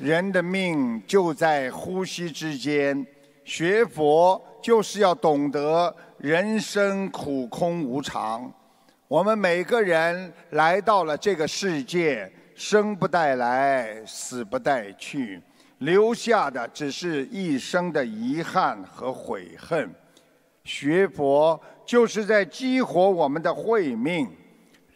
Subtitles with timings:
[0.00, 3.06] 人的命就在呼吸之间。
[3.44, 8.50] 学佛就是要懂得人生苦空无常。
[9.08, 15.42] 我们每个人来到了这个世界，生不带来，死不带去，
[15.78, 19.90] 留下的只是一生的遗憾和悔恨。
[20.64, 24.30] 学佛就是在激活我们的慧命。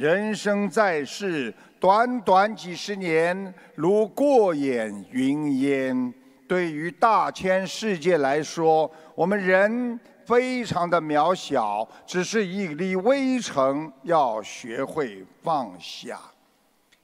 [0.00, 6.14] 人生在世，短短几十年，如过眼云烟。
[6.48, 16.18] 对于大千世界来说，我们人非常的渺小，只是一粒微尘，要学会放下。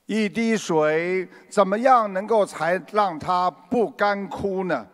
[0.06, 4.86] 一滴水，怎么样能够才让它不干枯呢？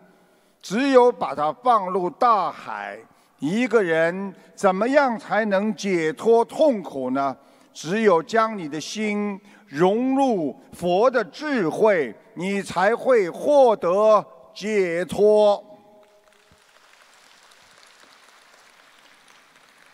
[0.61, 2.98] 只有把它放入大海。
[3.39, 7.37] 一个人怎么样才能解脱痛苦呢？
[7.73, 15.65] 只有将你的心融入佛的智慧，你才会获得解脱。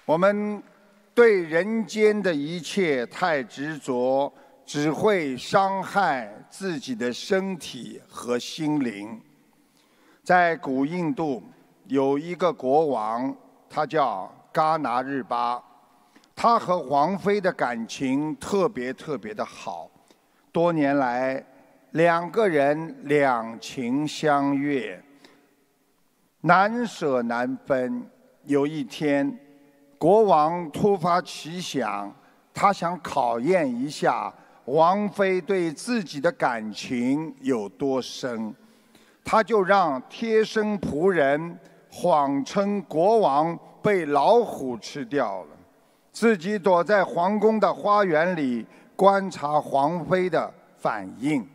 [0.05, 0.63] 我们
[1.15, 4.33] 对人间的一切太执着，
[4.65, 9.21] 只会伤害自己的身体和心灵。
[10.25, 11.43] 在古印度
[11.87, 13.37] 有一个国王，
[13.69, 15.63] 他叫嘎拿日巴。
[16.41, 19.91] 他和王妃的感情特别特别的好，
[20.53, 21.45] 多年来
[21.91, 25.03] 两个人两情相悦，
[26.43, 28.09] 难舍难分。
[28.45, 29.37] 有一天，
[29.99, 32.15] 国王突发奇想，
[32.55, 34.33] 他想考验一下
[34.67, 38.55] 王妃对自己的感情有多深，
[39.25, 41.59] 他就让贴身仆人
[41.91, 45.58] 谎称国王被老虎吃掉了。
[46.19, 48.67] 自己躲在皇宫的花园里
[48.97, 51.49] 观察皇妃的反应。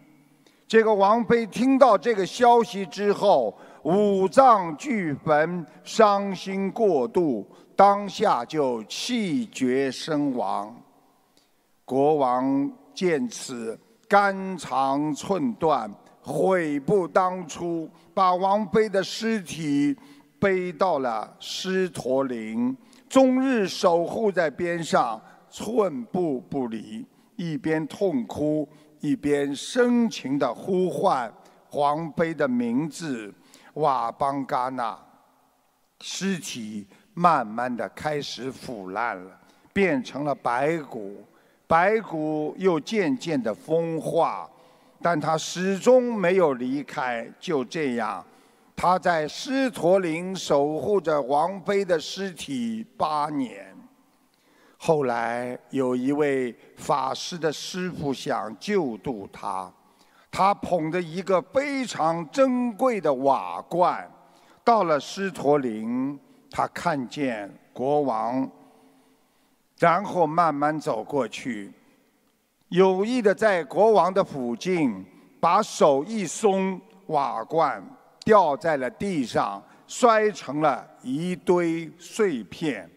[0.66, 10.74] 这个王妃听到这个消息之后，五脏俱焚，伤心过度，当下就气绝身亡。
[11.84, 19.94] 国王见此，肝肠寸断，悔不当初，把王妃的尸体
[20.40, 22.74] 背到了狮驼岭。
[23.14, 28.68] 终日守护在边上，寸步不离，一边痛哭，
[29.02, 31.32] 一边深情地呼唤
[31.70, 33.32] 皇妃的名字
[33.76, 34.98] 瓦邦嘎纳。
[36.02, 39.40] 尸体慢慢地开始腐烂了，
[39.72, 41.24] 变成了白骨，
[41.68, 44.50] 白骨又渐渐地风化，
[45.04, 47.32] 但他始终没有离开。
[47.40, 48.26] 就这样。
[48.76, 53.76] 他在狮驼岭守护着王妃的尸体八年。
[54.78, 59.72] 后来有一位法师的师傅想救度他，
[60.30, 64.12] 他捧着一个非常珍贵的瓦罐，
[64.64, 66.20] 到了狮驼岭，
[66.52, 68.50] 他看见国王，
[69.80, 71.72] 然后慢慢走过去，
[72.68, 75.06] 有意的在国王的附近
[75.40, 77.82] 把手一松，瓦罐。
[78.24, 82.90] 掉在了地上，摔成了一堆碎片。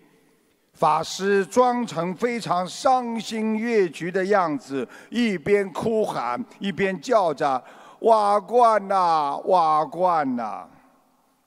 [0.72, 7.62] 法师装成非常伤心越局的样子，一边哭喊，一边叫着
[8.00, 10.68] ：“瓦罐呐，瓦罐呐！”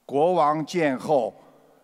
[0.04, 1.32] 国王见后，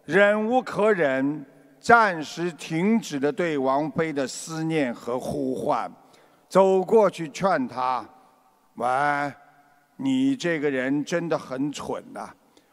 [0.05, 1.47] 忍无可忍，
[1.81, 5.89] 暂时停止了对王妃的思念和呼唤，
[6.49, 8.05] 走过去劝他
[8.75, 8.87] ：“喂。”
[9.97, 12.29] 你这个人真的很蠢呐！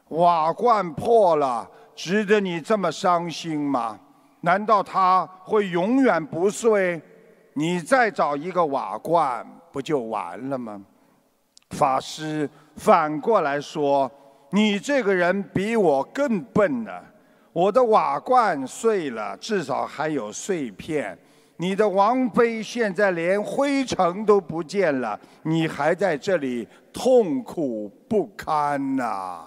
[0.09, 3.99] 瓦罐破了，值得你这么伤心吗？
[4.41, 7.01] 难道它会永远不碎？
[7.53, 10.81] 你再找一个瓦罐不就完了吗？
[11.69, 14.11] 法师反过来说
[14.51, 16.91] ：“你这个人比我更笨呢！
[17.51, 21.17] 我的瓦罐碎了，至少还有碎片。”
[21.57, 29.45] 你的王妃现在连灰尘都不见了，你还在这里痛苦不堪呐！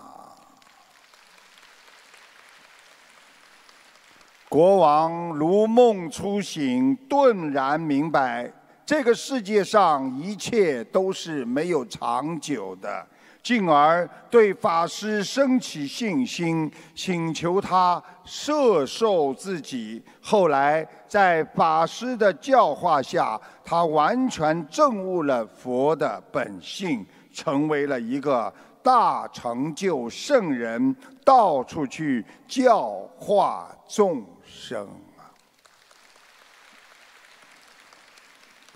[4.49, 8.50] 国王如梦初醒，顿然明白，
[8.87, 13.05] 这个世界上一切都是没有长久的。
[13.46, 20.02] 进而对法师升起信心，请求他摄受自己。
[20.20, 28.52] 后来在法师的教化下，他完全证悟了佛的本性，成为了一个
[28.82, 34.84] 大成就圣人，到处去教化众生
[35.16, 35.31] 啊！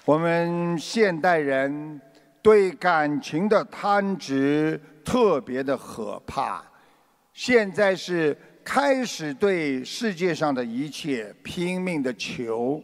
[0.04, 2.00] 我们现代人。
[2.42, 6.62] 对感情的贪执特别的可怕。
[7.32, 12.82] 现在是开始对世界上的一切拼命的求，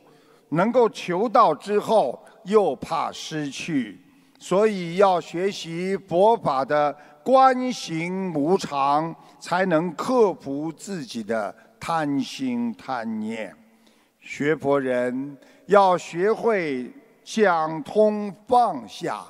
[0.51, 4.01] 能够求到之后又怕失去，
[4.39, 13.55] 所以要学习佛法的观行无常，才能克服自己的贪心贪念。
[14.21, 15.37] 学佛人
[15.67, 16.91] 要学会
[17.25, 19.25] 想通放下，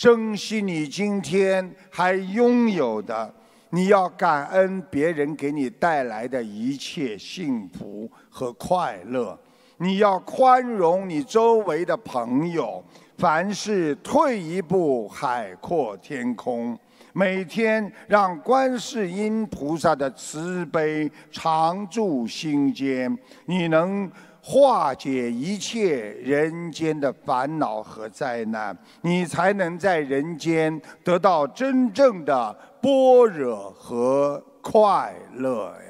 [0.00, 3.30] 珍惜你今天还拥有的。
[3.68, 9.38] 你要感恩别人给你带来的一切幸福和快乐，
[9.76, 12.82] 你要宽容你周围的朋友。
[13.18, 16.78] 凡事退一步，海阔天空。
[17.12, 23.14] 每天让观世音菩萨的慈悲常驻心间，
[23.44, 24.10] 你能
[24.42, 32.56] 化解一切人间的烦恼和灾难，你才能在人间得到真正的。
[32.80, 35.66] 般若和快乐